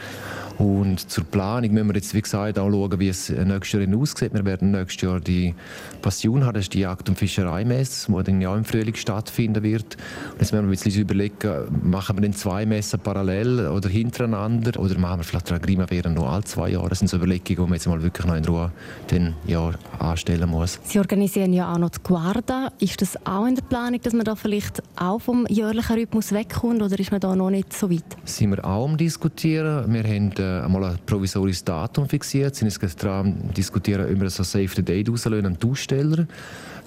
[0.58, 4.34] Und zur Planung müssen wir jetzt, wie gesagt, auch schauen, wie es nächstes Jahr aussieht.
[4.34, 5.54] Wir werden nächstes Jahr die
[6.02, 9.96] Passion haben, das ist die Jagd- und Fischereimesse, die dann ja im Frühling stattfinden wird.
[10.32, 14.98] Und jetzt müssen wir bisschen überlegen, machen wir denn zwei Messen parallel oder hintereinander oder
[15.04, 16.88] machen wir vielleicht Primavera nur alle zwei Jahre.
[16.88, 18.72] Das sind so Überlegungen, die man jetzt mal wirklich noch in Ruhe
[19.08, 20.80] dann, ja, anstellen muss.
[20.84, 22.72] Sie organisieren ja auch noch die Guarda.
[22.78, 26.82] Ist das auch in der Planung, dass man da vielleicht auch vom jährlichen Rhythmus wegkommt
[26.82, 28.04] oder ist man da noch nicht so weit?
[28.24, 29.92] Sind wir auch am diskutieren.
[29.92, 34.42] Wir haben äh, einmal ein provisorisches Datum fixiert, sind jetzt dran diskutieren, ob wir so
[34.42, 36.26] Save the Date rauslösen an die Aussteller.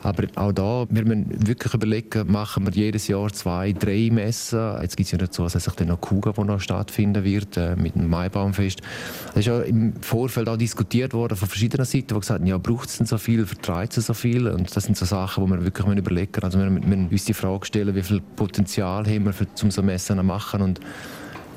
[0.07, 4.81] Aber auch da, wir müssen wirklich überlegen, machen wir jedes Jahr zwei, drei Messen.
[4.81, 7.95] Jetzt gibt es ja nicht zusätzlich dann noch Kuga, die noch stattfinden wird, äh, mit
[7.95, 8.79] dem Maibaumfest.
[9.27, 12.57] Das ist ja im Vorfeld auch diskutiert worden von verschiedenen Seiten, die gesagt haben, ja,
[12.57, 14.47] braucht es denn so viel, vertreibt es so viel?
[14.47, 16.45] Und das sind so Sachen, die wir wirklich überlegen müssen.
[16.45, 19.83] Also wir müssen uns die Frage stellen, wie viel Potenzial haben wir, für, um so
[19.83, 20.79] Messen zu machen und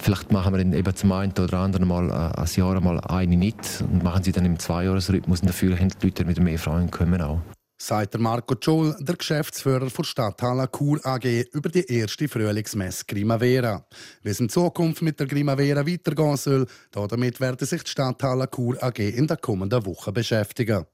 [0.02, 3.36] Vielleicht machen wir dann eben zum einen oder anderen Mal äh, ein Jahr mal eine
[3.36, 6.90] nicht und machen sie dann im Zweijahresrhythmus und dafür haben die Leute wieder mehr Freunde
[6.90, 7.42] kommen auch
[7.80, 13.86] sagt Marco Joel, der Geschäftsführer der Stadthalle Kur AG, über die erste Frühlingsmesse Grimavera.
[14.22, 18.82] Wie es in Zukunft mit der Grimavera weitergehen soll, damit werden sich die Stadthalle Kur
[18.82, 20.84] AG in der kommenden Woche beschäftigen.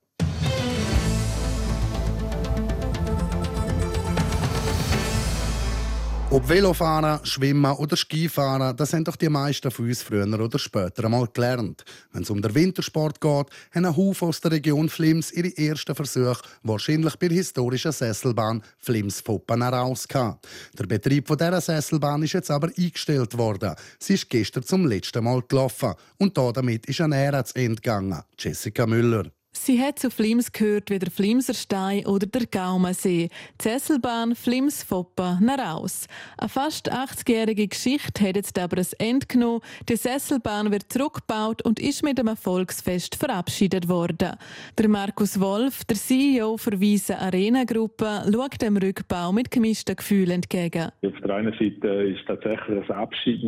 [6.36, 11.04] Ob Velofahren, Schwimmen oder Skifahren, das haben doch die meisten von uns früher oder später
[11.04, 11.82] einmal gelernt.
[12.12, 16.42] Wenn es um den Wintersport geht, haben Haufen aus der Region Flims ihre ersten Versuche
[16.62, 20.46] wahrscheinlich bei der historischen Sesselbahn Flims-Foppen herausgehabt.
[20.78, 23.74] Der Betrieb dieser Sesselbahn ist jetzt aber eingestellt worden.
[23.98, 28.22] Sie ist gestern zum letzten Mal gelaufen und damit ist ein Ära zu Ende gegangen.
[28.38, 29.24] Jessica Müller.
[29.58, 33.30] Sie hat zu Flims gehört wie der Flimser Stein oder der Gaumensee.
[33.58, 36.06] Die Sesselbahn Flims-Foppa Naraus.
[36.38, 39.62] Eine fast 80-jährige Geschichte hat jetzt aber ein Ende genommen.
[39.88, 44.36] Die Sesselbahn wird zurückgebaut und ist mit einem Volksfest verabschiedet worden.
[44.78, 50.42] Der Markus Wolf, der CEO für Wiese Arena Gruppe, schaut dem Rückbau mit gemischten Gefühlen
[50.42, 50.90] entgegen.
[51.02, 53.40] Auf der einen Seite ist tatsächlich ein Abschied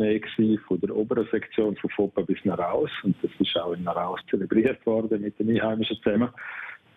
[0.67, 4.83] von der oberen Sektion von Foppa bis Naraus und das ist auch in Naraus zelebriert
[4.85, 6.31] worden mit den Einheimischen zusammen,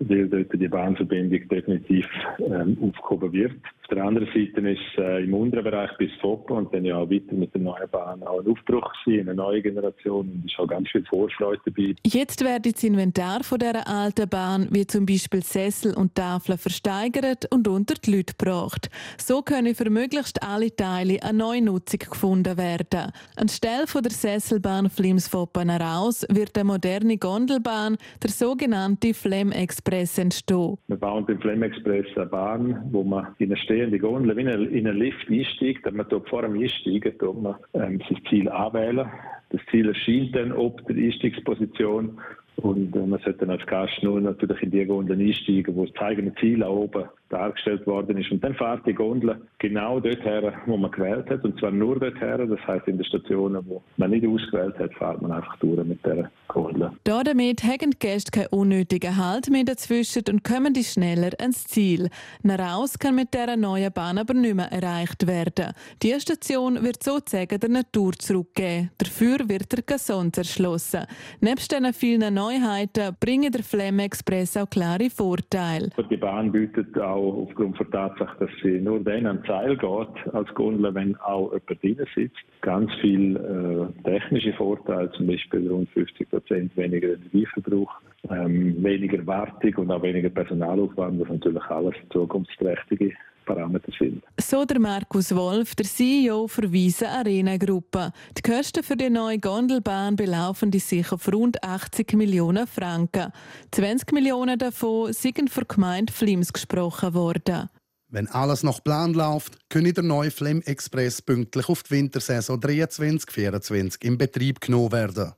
[0.08, 2.06] weil dort die Bahnverbindung definitiv
[2.38, 3.52] ähm, aufgehoben wird.
[3.82, 7.34] Auf der anderen Seite ist äh, im unteren Bereich bis Foppen und dann ja weiter
[7.34, 10.88] mit der neuen Bahn auch ein Aufbruch gewesen, eine neue Generation und ist auch ganz
[10.88, 11.94] viel Vorfreude dabei.
[12.04, 17.52] Jetzt wird das Inventar von dieser alten Bahn, wie zum Beispiel Sessel und Tafeln, versteigert
[17.52, 18.88] und unter die Leute gebracht.
[19.18, 23.12] So können für möglichst alle Teile eine neue Nutzung gefunden werden.
[23.36, 30.78] Anstelle von der Sesselbahn Flims-Foppen heraus wird eine moderne Gondelbahn, der sogenannte Flem Express, entstehen.
[30.88, 34.87] Wir bauen den Flem Express eine Bahn, wo man in eine stehende Gondel, wie in
[34.87, 39.09] einen Lift einsteigt, dann man dort vor dem Einsteigen tut man ähm, sein Ziel anwählen.
[39.50, 42.18] Das Ziel erscheint dann ob der Einstiegsposition
[42.57, 45.96] und äh, man sollte dann als Gast nur natürlich in die Gondel einsteigen, wo das
[46.02, 48.31] eigene Ziel auch oben dargestellt worden ist.
[48.31, 52.51] Und dann fährt die Gondel genau dorthin, wo man gewählt hat, und zwar nur dorthin.
[52.51, 56.05] Das heißt in den Stationen, wo man nicht ausgewählt hat, fährt man einfach durch mit
[56.05, 56.90] der Gondel.
[57.05, 62.09] Damit haben die Gäste keinen unnötigen Halt mehr dazwischen und kommen die schneller ans Ziel.
[62.45, 65.73] Raus kann mit dieser neuen Bahn aber nicht mehr erreicht werden.
[66.03, 68.90] Die Station wird sozusagen der Natur zurückgeben.
[68.99, 71.07] Dafür wird der Gasson erschlossen.
[71.40, 75.90] Nebst diesen vielen Neuheiten bringen der Flemme Express auch klare Vorteile.
[76.11, 80.35] Die Bahn bietet auch auch aufgrund der Tatsache, dass sie nur dann ans Seil geht
[80.35, 82.37] als Gondel, wenn auch jemand drin sitzt.
[82.61, 87.92] Ganz viele äh, technische Vorteile, zum Beispiel rund 50 Prozent weniger Energieverbrauch,
[88.30, 93.12] ähm, weniger Wartung und auch weniger Personalaufwand, was natürlich alles zukunftsträchtige
[93.44, 94.22] Parameter sind.
[94.40, 98.12] So der Markus Wolf, der CEO für Wiese Arena Gruppe.
[98.37, 103.33] Die Kosten für die neue Gondelbahn belaufen die sich auf rund 80 Millionen Franken.
[103.72, 107.68] 20 Millionen davon sind für die Gemeinde Flims gesprochen worden.
[108.09, 114.05] Wenn alles nach Plan läuft, kann der neue Flem Express pünktlich auf die Wintersaison 23-24
[114.05, 115.33] in Betrieb genommen werden.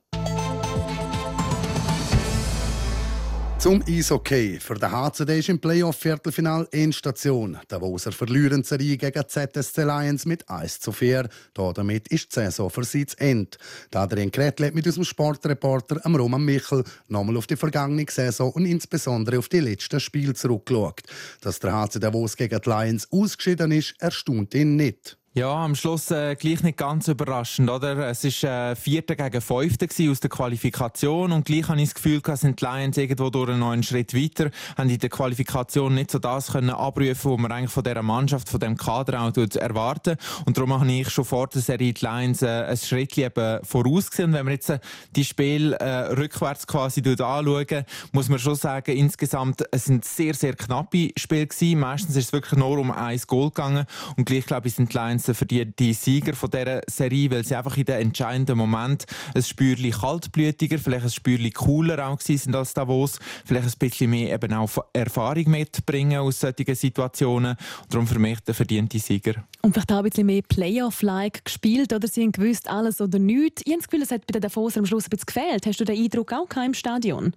[3.64, 4.60] Zum Eishockey.
[4.60, 7.56] Für den HCD ist im Playoff-Viertelfinal Endstation.
[7.66, 11.26] Davoser verlieren die Serie gegen ZSC Lions mit 1 zu 4.
[11.54, 13.56] Damit ist die Saison für sie zu Ende.
[13.94, 19.38] Adrian Kretl hat mit unserem Sportreporter Roman Michel nochmal auf die vergangene Saison und insbesondere
[19.38, 21.00] auf die letzten Spiele zurückgeschaut.
[21.40, 25.16] Dass der HC Davos gegen die Lions ausgeschieden ist, erstaunt ihn nicht.
[25.36, 28.08] Ja, am Schluss äh, gleich nicht ganz überraschend, oder?
[28.08, 32.20] Es war äh, Vierter gegen Fünfter aus der Qualifikation und gleich habe ich das Gefühl,
[32.20, 36.12] dass sind die Lions irgendwo durch einen neuen Schritt weiter, haben in der Qualifikation nicht
[36.12, 40.18] so das können abrufen, was man eigentlich von dieser Mannschaft, von dem Kader auch erwarten.
[40.44, 44.30] Und darum habe ich schon vor der Serie die Lions äh, ein Schritt eben vorausgesehen.
[44.30, 44.78] Und wenn wir jetzt äh,
[45.16, 50.54] die Spiele äh, rückwärts quasi anschauen, muss man schon sagen, insgesamt es sind sehr, sehr
[50.54, 51.80] knappe Spiele gewesen.
[51.80, 54.96] Meistens ist es wirklich nur um ein Goal gegangen und gleich, glaube ich, sind die
[54.96, 59.06] Lions für die, die Sieger von dieser Serie, weil sie einfach in den entscheidenden Moment
[59.34, 64.34] ein Spürchen kaltblütiger, vielleicht ein Spürchen cooler auch sind als Davos, vielleicht ein bisschen mehr
[64.34, 67.52] eben auch Erfahrung mitbringen aus solchen Situationen.
[67.82, 69.44] Und darum für mich der verdiente Sieger.
[69.62, 72.08] Und vielleicht auch ein bisschen mehr Playoff-like gespielt, oder?
[72.08, 73.62] Sie haben gewusst, alles oder nichts.
[73.64, 75.66] Ich habe das Gefühl, es hat bei den Davos am Schluss ein bisschen gefehlt.
[75.66, 77.32] Hast du den Eindruck auch im Stadion?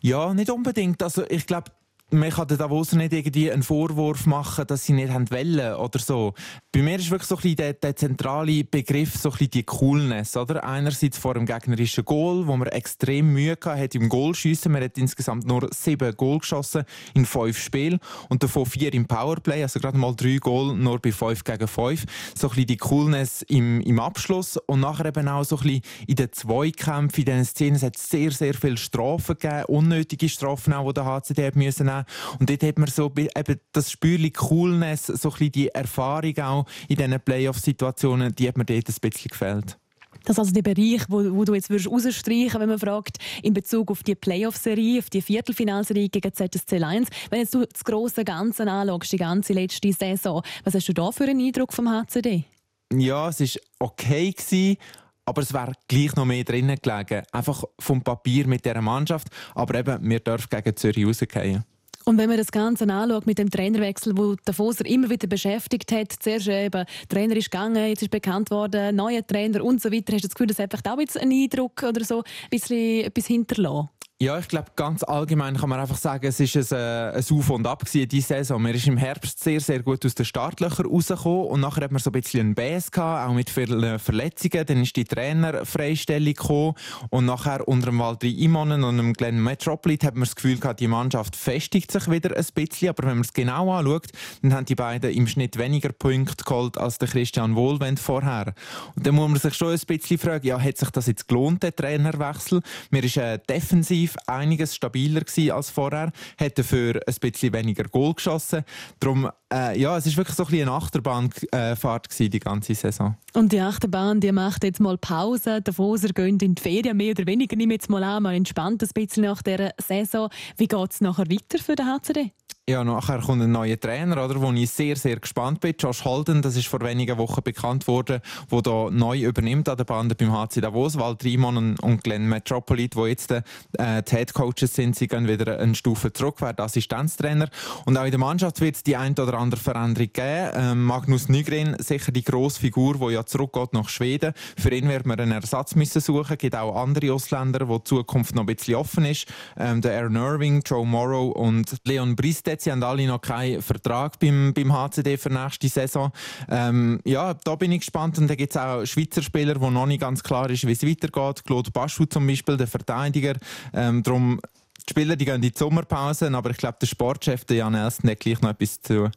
[0.00, 1.02] Ja, nicht unbedingt.
[1.02, 1.70] Also ich glaube,
[2.10, 6.32] man kann Davoser nicht irgendwie einen Vorwurf machen, dass sie nicht wollen oder so.
[6.72, 10.64] Bei mir ist wirklich so ein der, der zentrale Begriff so ein die Coolness, oder?
[10.64, 14.72] Einerseits vor dem gegnerischen Goal, wo man extrem Mühe hat im Goalschiessen.
[14.72, 17.98] Man hat insgesamt nur sieben Goal geschossen in fünf Spielen
[18.30, 22.06] und davon vier im Powerplay, also gerade mal drei Goal nur bei fünf gegen fünf.
[22.34, 26.16] So ein bisschen die Coolness im, im Abschluss und nachher eben auch so ein in
[26.16, 27.76] den Zweikämpfen, in diesen Szenen.
[27.76, 31.97] Es hat sehr, sehr viele Strafen gegeben, unnötige Strafen auch, die der HCD hat müssen
[32.38, 36.66] Und dort hat man so eben das Spürchen Coolness, so ein bisschen die Erfahrung auch
[36.88, 39.78] in diesen Playoff-Situationen, die hat mir dort ein bisschen gefällt.
[40.24, 43.54] Das ist also der Bereich, wo, wo du jetzt würdest rausstreichen wenn man fragt, in
[43.54, 47.08] Bezug auf die Playoff-Serie, auf die Viertelfinalserie gegen ZSC Lions.
[47.30, 51.10] Wenn jetzt du das große Ganze anschaust, die ganze letzte Saison, was hast du da
[51.12, 52.44] für einen Eindruck vom HCD?
[52.92, 54.76] Ja, es war okay gewesen,
[55.24, 57.22] aber es wäre gleich noch mehr drinnen gelegen.
[57.32, 59.28] Einfach vom Papier mit dieser Mannschaft.
[59.54, 61.64] Aber eben, wir dürfen gegen Zürich rausgehen.
[62.08, 65.92] Und wenn man das Ganze anschaut mit dem Trainerwechsel, wo der Foser immer wieder beschäftigt
[65.92, 70.14] hat, zuerst eben, Trainer ist gegangen, jetzt ist bekannt worden, neuer Trainer und so weiter,
[70.14, 73.04] hast du das Gefühl, das hat vielleicht auch jetzt einen Eindruck oder so, ein bisschen
[73.04, 73.90] etwas hinterlassen?
[74.20, 77.50] Ja, ich glaube, ganz allgemein kann man einfach sagen, es ist ein, äh, ein Auf
[77.50, 78.60] und Ab diese Saison.
[78.60, 82.00] Man ist im Herbst sehr, sehr gut aus den Startlöchern rausgekommen und nachher hat man
[82.00, 84.66] so ein bisschen einen Bass gehabt, auch mit vielen Verletzungen.
[84.66, 86.74] Dann ist die Trainerfreistellung gekommen
[87.10, 90.80] und nachher unter dem Walter Imonen und dem Glenn Metropolit hat man das Gefühl gehabt,
[90.80, 92.88] die Mannschaft festigt sich wieder ein bisschen.
[92.88, 94.08] Aber wenn man es genau anschaut,
[94.42, 98.52] dann haben die beiden im Schnitt weniger Punkte geholt als der Christian Wohlwend vorher.
[98.96, 101.62] Und dann muss man sich schon ein bisschen fragen, ja, hat sich das jetzt gelohnt,
[101.62, 102.62] der Trainerwechsel?
[102.90, 105.22] Mir ist äh, defensiv defensiv einiges stabiler
[105.54, 108.64] als vorher, hat dafür ein bisschen weniger Goal geschossen.
[109.00, 113.16] Darum, äh, ja, es ist wirklich so ein eine Achterbahnfahrt die ganze Saison.
[113.34, 115.60] Und die Achterbahn, die macht jetzt mal Pause.
[115.62, 117.56] Der Foser geht in die Ferien, mehr oder weniger.
[117.56, 120.30] Nimm jetzt mal an, man entspannt ein bisschen nach dieser Saison.
[120.56, 122.32] Wie geht es nachher weiter für den HCD?
[122.68, 125.74] Ja, nachher kommt ein neuer Trainer, oder, wo ich sehr, sehr gespannt bin.
[125.78, 129.84] Josh Holden, das ist vor wenigen Wochen bekannt worden, wo da neu übernimmt an der
[129.84, 130.98] Bande beim HC Davos.
[130.98, 133.42] Walter Imon und Glenn Metropolit, wo jetzt äh,
[133.78, 137.48] die Head Coaches sind, sie gehen wieder eine Stufe zurück, werden Assistenztrainer.
[137.86, 140.50] Und auch in der Mannschaft wird es die ein oder andere Veränderung geben.
[140.52, 144.34] Ähm, Magnus Nygren, sicher die grosse Figur, die ja zurückgeht nach Schweden.
[144.58, 146.32] Für ihn wird man einen Ersatz müssen suchen.
[146.32, 149.26] Es gibt auch andere Ausländer, wo die Zukunft noch ein bisschen offen ist.
[149.56, 152.64] Ähm, der Aaron Irving, Joe Morrow und Leon Bristet jetzt.
[152.64, 156.12] Sie haben alle noch keinen Vertrag beim, beim HCD für nächste Saison.
[156.48, 158.18] Ähm, ja, da bin ich gespannt.
[158.18, 160.82] Und da gibt es auch Schweizer Spieler, wo noch nicht ganz klar ist, wie es
[160.82, 161.44] weitergeht.
[161.44, 163.34] Claude Baschu zum Beispiel, der Verteidiger.
[163.72, 164.40] Ähm, darum,
[164.86, 168.10] die Spieler die gehen in die Sommerpause, aber ich glaube, der Sportchef, der Jan Elsten,
[168.10, 169.10] hat gleich noch etwas zu.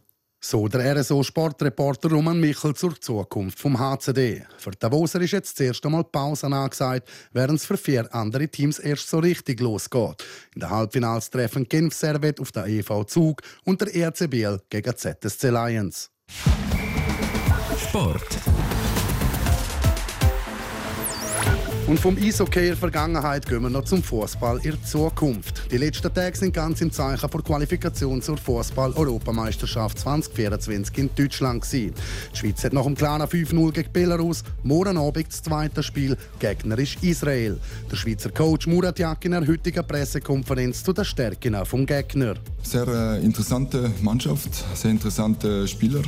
[0.44, 4.44] So der RSO-Sportreporter Roman Michel zur Zukunft vom HCD.
[4.58, 8.80] Für Davoser ist jetzt das erste Mal Pause angesagt, während es für vier andere Teams
[8.80, 10.26] erst so richtig losgeht.
[10.56, 15.50] In der Halbfinals treffen Genf Servet auf der EV Zug und der RCBL gegen ZSC
[15.52, 16.10] Lions.
[17.78, 18.51] Sport.
[21.92, 25.70] Und vom Eishockey in der Vergangenheit gehen wir noch zum Fußball in der Zukunft.
[25.70, 31.64] Die letzten Tage sind ganz im Zeichen der Qualifikation zur Fußball-Europameisterschaft 2024 in Deutschland.
[31.64, 31.94] Gewesen.
[32.32, 36.16] Die Schweiz hat nach dem klaren 5-0 gegen Belarus morgen Abend das zweite Spiel.
[36.40, 37.60] Gegner ist Israel.
[37.92, 42.36] Der Schweizer Coach Murat Yakin in der heutigen Pressekonferenz zu den Stärken vom Gegner.
[42.64, 46.04] Sehr äh, interessante Mannschaft, sehr interessante Spieler,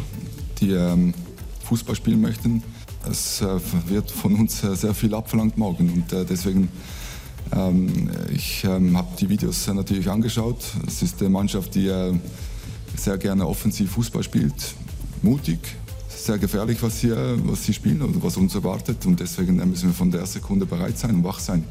[0.62, 1.14] die ähm,
[1.66, 2.64] Fußball spielen möchten
[3.10, 6.70] es äh, wird von uns äh, sehr viel abverlangt morgen und äh, deswegen
[7.56, 10.64] ähm, ich ähm, habe die Videos natürlich angeschaut.
[10.88, 11.92] Es ist eine Mannschaft, die
[12.96, 14.76] sehr gerne offensiv Fußball spielt,
[15.22, 15.60] mutig,
[16.08, 19.94] sehr gefährlich, was sie, was sie spielen oder was uns erwartet und deswegen müssen wir
[19.94, 21.64] von der Sekunde bereit sein und wach sein.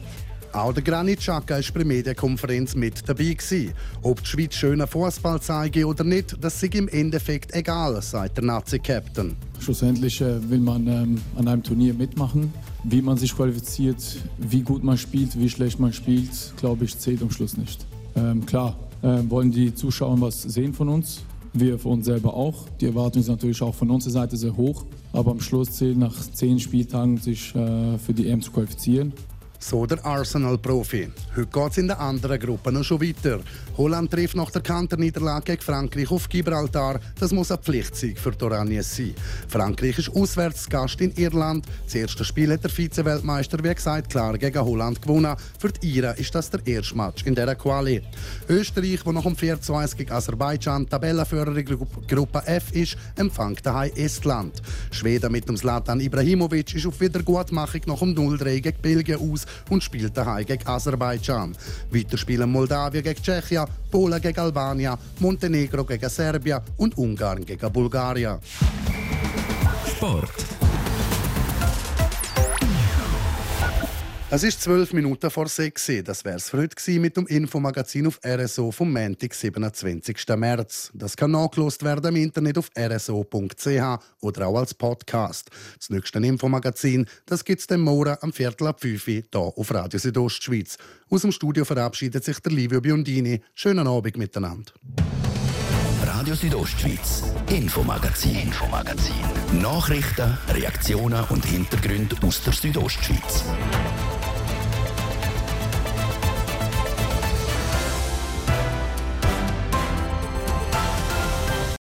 [0.53, 3.33] Auch der Granit Xhaka war bei der Medienkonferenz mit dabei.
[3.33, 3.73] Gewesen.
[4.03, 8.45] Ob die Schweiz schönen Fußball zeige oder nicht, das sei im Endeffekt egal, sagt der
[8.45, 9.35] Nazi-Captain.
[9.61, 12.53] Schlussendlich äh, will man ähm, an einem Turnier mitmachen.
[12.85, 17.23] Wie man sich qualifiziert, wie gut man spielt, wie schlecht man spielt, glaube ich, zählt
[17.23, 17.87] am Schluss nicht.
[18.15, 21.23] Ähm, klar, äh, wollen die Zuschauer was sehen von uns.
[21.55, 22.67] Wir für uns selber auch.
[22.81, 24.85] Die Erwartung ist natürlich auch von unserer Seite sehr hoch.
[25.15, 29.15] Aber am Schluss zählt nach zehn Spieltagen sich äh, für die EM zu qualifizieren.
[29.63, 31.09] So der Arsenal-Profi.
[31.37, 33.39] Heute geht es in der anderen Gruppe noch schon weiter.
[33.77, 36.99] Holland trifft nach der Kanterniederlage gegen Frankreich auf Gibraltar.
[37.19, 39.15] Das muss eine Pflicht sein für Doranies sein.
[39.47, 41.65] Frankreich ist Auswärtsgast in Irland.
[41.85, 45.37] Das erste Spiel hat der Vize-Weltmeister, wie gesagt, klar gegen Holland gewonnen.
[45.61, 48.03] Für die Iren ist das der erste Match in dieser Quali.
[48.49, 53.65] Österreich, wo noch um 4 zu 1 gegen Aserbaidschan Tabellenführer in Gruppe F ist, empfängt
[53.65, 54.61] daheim Estland.
[54.91, 59.83] Schweden mit dem Zlatan Ibrahimovic ist auf Wiedergutmachung nach dem 0-3 gegen Belgien aus und
[59.83, 61.57] spielt daheim gegen Aserbaidschan.
[61.91, 68.39] Weiter spielen Moldawien gegen Tschechien, Polen gegen Albanien, Montenegro gegen Serbien und Ungarn gegen Bulgarien.
[69.87, 70.62] Sport.
[74.35, 75.91] Es ist zwölf Minuten vor sechs.
[76.05, 80.17] Das wäre es für heute mit dem Infomagazin auf RSO vom Montag, 27.
[80.39, 80.91] März.
[80.95, 85.51] Das kann nachgelost werden im Internet auf rso.ch oder auch als Podcast.
[85.77, 87.07] Das nächste Infomagazin
[87.45, 90.79] gibt es den Morgen am Viertel ab 5 Uhr hier auf Radio Südostschweiz.
[91.11, 93.43] Aus dem Studio verabschiedet sich der Livio Biondini.
[93.55, 94.73] Schönen Abend miteinander.
[96.07, 99.61] Radio Südostschweiz, Infomagazin, Infomagazin.
[99.61, 103.45] Nachrichten, Reaktionen und Hintergründe aus der Südostschweiz.